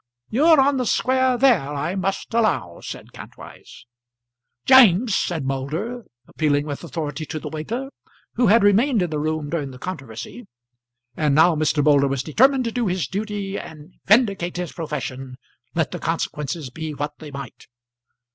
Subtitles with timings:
[0.31, 3.85] "You're on the square there, I must allow," said Kantwise.
[4.65, 7.91] "James," said Moulder, appealing with authority to the waiter,
[8.33, 10.47] who had remained in the room during the controversy;
[11.15, 11.83] and now Mr.
[11.83, 15.35] Moulder was determined to do his duty and vindicate his profession,
[15.75, 17.67] let the consequences be what they might.